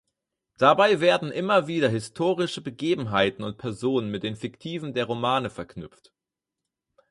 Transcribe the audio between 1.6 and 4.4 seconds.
wieder historische Begebenheiten und Personen mit den